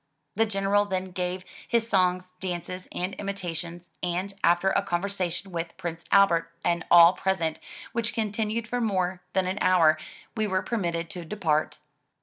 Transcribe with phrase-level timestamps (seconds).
[0.35, 6.05] The General then gave his songs, dances and imitations, and, after a conversation with Prince
[6.11, 7.59] Albert and all present,
[7.91, 9.99] which continued for more than an hour,
[10.35, 11.77] we were permitted to depart.